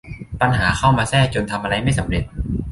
[0.41, 2.23] ปัญหาเข้ามาแทรกจนทำอะไรไม่สำเร็จ